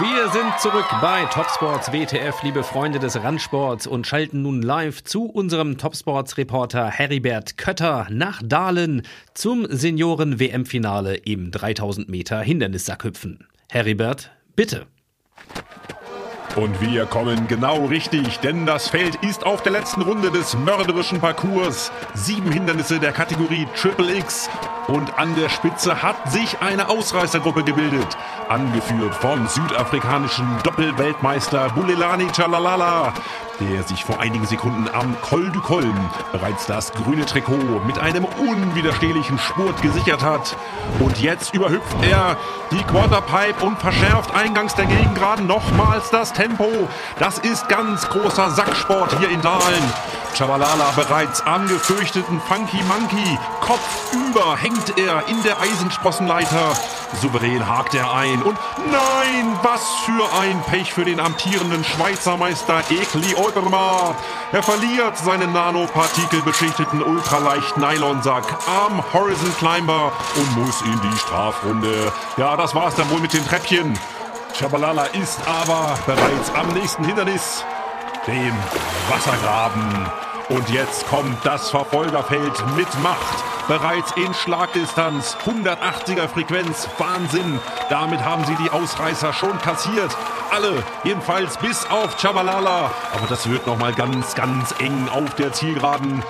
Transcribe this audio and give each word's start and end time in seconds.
Wir 0.00 0.28
sind 0.30 0.60
zurück 0.60 0.86
bei 1.00 1.24
Topsports 1.24 1.92
WTF, 1.92 2.44
liebe 2.44 2.62
Freunde 2.62 3.00
des 3.00 3.20
Randsports 3.20 3.88
und 3.88 4.06
schalten 4.06 4.42
nun 4.42 4.62
live 4.62 5.02
zu 5.02 5.24
unserem 5.24 5.76
Topsports-Reporter 5.76 6.88
Heribert 6.88 7.56
Kötter 7.56 8.06
nach 8.08 8.40
Dahlen 8.44 9.02
zum 9.34 9.66
Senioren-WM-Finale 9.68 11.16
im 11.16 11.50
3000 11.50 12.08
Meter 12.08 12.38
Hindernissackhüpfen. 12.38 13.48
Heribert, 13.70 14.30
bitte. 14.54 14.86
Und 16.58 16.80
wir 16.80 17.06
kommen 17.06 17.46
genau 17.46 17.86
richtig, 17.86 18.40
denn 18.40 18.66
das 18.66 18.88
Feld 18.88 19.14
ist 19.16 19.46
auf 19.46 19.62
der 19.62 19.70
letzten 19.70 20.02
Runde 20.02 20.30
des 20.32 20.56
mörderischen 20.56 21.20
Parcours. 21.20 21.92
Sieben 22.14 22.50
Hindernisse 22.50 22.98
der 22.98 23.12
Kategorie 23.12 23.68
Triple 23.76 24.16
X. 24.16 24.50
Und 24.88 25.18
an 25.18 25.36
der 25.36 25.50
Spitze 25.50 26.02
hat 26.02 26.32
sich 26.32 26.58
eine 26.60 26.88
Ausreißergruppe 26.88 27.62
gebildet. 27.62 28.16
Angeführt 28.48 29.14
vom 29.14 29.46
südafrikanischen 29.46 30.46
Doppelweltmeister 30.64 31.68
Bulelani 31.70 32.28
Chalalala, 32.32 33.12
der 33.60 33.82
sich 33.82 34.04
vor 34.04 34.20
einigen 34.20 34.46
Sekunden 34.46 34.88
am 34.92 35.20
Col 35.20 35.50
du 35.50 35.60
Colm 35.60 36.10
bereits 36.32 36.66
das 36.66 36.92
grüne 36.92 37.26
Trikot 37.26 37.80
mit 37.86 37.98
einem 37.98 38.24
unwiderstehlichen 38.24 39.38
Spurt 39.38 39.80
gesichert 39.82 40.22
hat. 40.22 40.56
Und 41.00 41.18
jetzt 41.18 41.54
überhüpft 41.54 41.96
er 42.02 42.36
die 42.70 42.82
Quarterpipe 42.82 43.64
und 43.64 43.78
verschärft 43.78 44.34
eingangs 44.34 44.74
der 44.74 44.86
Gegengraden 44.86 45.46
nochmals 45.46 46.10
das 46.10 46.32
Tempo. 46.32 46.88
Das 47.18 47.38
ist 47.38 47.68
ganz 47.68 48.08
großer 48.08 48.50
Sacksport 48.50 49.18
hier 49.18 49.30
in 49.30 49.40
Dahlen. 49.40 49.82
Chabalala 50.36 50.92
bereits 50.94 51.40
am 51.40 51.66
gefürchteten 51.66 52.40
Funky 52.40 52.80
Monkey. 52.84 53.38
Kopfüber 53.60 54.56
hängt 54.56 54.96
er 54.98 55.26
in 55.28 55.42
der 55.42 55.60
Eisensprossenleiter. 55.60 56.72
Souverän 57.20 57.66
hakt 57.66 57.94
er 57.94 58.12
ein 58.12 58.42
und 58.42 58.56
nein, 58.90 59.58
was 59.62 59.82
für 60.04 60.22
ein 60.38 60.62
Pech 60.64 60.92
für 60.92 61.04
den 61.04 61.20
amtierenden 61.20 61.82
Schweizer 61.82 62.36
Meister 62.36 62.82
Ekli 62.90 63.34
Obermar. 63.48 64.14
Er 64.52 64.62
verliert 64.62 65.16
seinen 65.16 65.52
nanopartikelbeschichteten 65.52 67.02
ultraleicht 67.02 67.76
Nylonsack 67.76 68.44
am 68.66 69.02
Horizon 69.12 69.54
Climber 69.58 70.12
und 70.36 70.64
muss 70.64 70.82
in 70.82 71.00
die 71.00 71.18
Strafrunde. 71.18 72.12
Ja, 72.36 72.56
das 72.56 72.74
war's 72.74 72.94
dann 72.94 73.10
wohl 73.10 73.20
mit 73.20 73.32
den 73.32 73.44
Treppchen. 73.46 73.98
Chabalala 74.58 75.04
ist 75.06 75.40
aber 75.46 75.98
bereits 76.06 76.52
am 76.54 76.68
nächsten 76.68 77.04
Hindernis, 77.04 77.64
dem 78.26 78.52
Wassergraben. 79.08 80.10
Und 80.48 80.68
jetzt 80.70 81.06
kommt 81.08 81.44
das 81.44 81.70
Verfolgerfeld 81.70 82.76
mit 82.76 82.88
Macht. 83.02 83.57
Bereits 83.68 84.12
in 84.12 84.32
Schlagdistanz, 84.32 85.36
180er 85.44 86.26
Frequenz, 86.26 86.88
Wahnsinn. 86.96 87.60
Damit 87.90 88.24
haben 88.24 88.42
sie 88.46 88.56
die 88.56 88.70
Ausreißer 88.70 89.34
schon 89.34 89.58
kassiert. 89.58 90.16
Alle, 90.50 90.82
jedenfalls 91.04 91.58
bis 91.58 91.84
auf 91.90 92.16
Chabalala. 92.16 92.90
Aber 93.12 93.26
das 93.28 93.50
wird 93.50 93.66
nochmal 93.66 93.92
ganz, 93.92 94.34
ganz 94.34 94.74
eng 94.78 95.10
auf 95.10 95.34
der 95.34 95.52
Zielgeraden. 95.52 96.22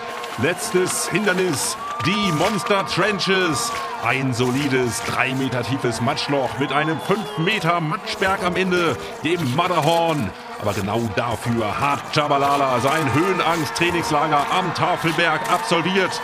Letztes 0.42 1.08
Hindernis, 1.08 1.76
die 2.04 2.32
Monster 2.32 2.84
Trenches. 2.86 3.70
Ein 4.04 4.34
solides, 4.34 5.00
drei 5.04 5.32
Meter 5.34 5.62
tiefes 5.62 6.00
Matschloch 6.00 6.58
mit 6.58 6.72
einem 6.72 7.00
5 7.00 7.38
Meter 7.38 7.80
Matschberg 7.80 8.42
am 8.42 8.56
Ende, 8.56 8.96
dem 9.22 9.54
Matterhorn. 9.54 10.32
Aber 10.60 10.72
genau 10.72 11.00
dafür 11.14 11.80
hat 11.80 12.00
Chabalala 12.12 12.80
sein 12.80 13.12
Höhenangst-Trainingslager 13.14 14.44
am 14.50 14.74
Tafelberg 14.74 15.40
absolviert. 15.52 16.20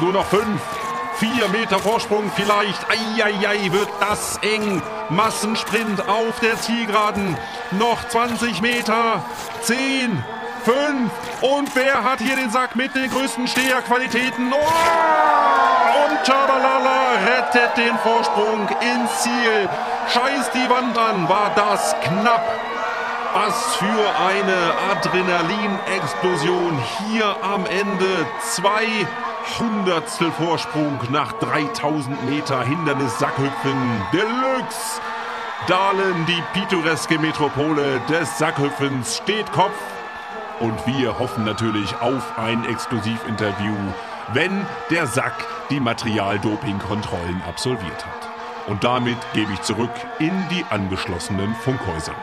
Nur 0.00 0.12
noch 0.12 0.26
fünf, 0.26 0.60
vier 1.18 1.48
Meter 1.48 1.78
Vorsprung 1.78 2.30
vielleicht. 2.34 2.84
Eieiei, 2.90 3.72
wird 3.72 3.88
das 4.00 4.38
eng. 4.42 4.82
Massensprint 5.08 6.08
auf 6.08 6.40
der 6.40 6.60
Zielgeraden. 6.60 7.36
Noch 7.72 8.08
20 8.08 8.60
Meter. 8.60 9.24
10, 9.62 10.24
5. 10.64 11.10
Und 11.42 11.76
wer 11.76 12.02
hat 12.02 12.18
hier 12.18 12.34
den 12.34 12.50
Sack 12.50 12.74
mit 12.74 12.94
den 12.94 13.08
größten 13.08 13.46
Steherqualitäten? 13.46 14.52
Oh! 14.52 14.56
Und 14.56 16.24
Chabalala 16.26 17.12
rettet 17.24 17.76
den 17.76 17.96
Vorsprung 17.98 18.68
ins 18.80 19.22
Ziel. 19.22 19.68
Scheiß 20.12 20.50
die 20.52 20.68
Wand 20.68 20.98
an, 20.98 21.28
war 21.28 21.52
das 21.54 21.94
knapp. 22.02 22.75
Was 23.38 23.76
für 23.76 24.18
eine 24.18 24.56
Adrenalin-Explosion 24.92 26.78
hier 27.04 27.36
am 27.42 27.66
Ende. 27.66 28.26
Zwei 28.40 28.86
Hundertstel 29.58 30.32
Vorsprung 30.32 30.98
nach 31.10 31.34
3000 31.34 32.30
Meter 32.30 32.62
Hindernis-Sackhüpfen. 32.62 33.76
Deluxe! 34.10 35.02
Dahlen, 35.66 36.24
die 36.24 36.42
pittoreske 36.58 37.18
Metropole 37.18 38.00
des 38.08 38.38
Sackhüpfens, 38.38 39.18
steht 39.18 39.52
Kopf. 39.52 39.82
Und 40.60 40.86
wir 40.86 41.18
hoffen 41.18 41.44
natürlich 41.44 41.94
auf 42.00 42.38
ein 42.38 42.64
Exklusivinterview, 42.64 43.76
wenn 44.32 44.64
der 44.88 45.06
Sack 45.06 45.46
die 45.68 45.80
Materialdoping-Kontrollen 45.80 47.42
absolviert 47.46 48.06
hat. 48.06 48.30
Und 48.66 48.82
damit 48.82 49.18
gebe 49.34 49.52
ich 49.52 49.60
zurück 49.60 49.92
in 50.20 50.32
die 50.48 50.64
angeschlossenen 50.70 51.54
Funkhäuser. 51.56 52.14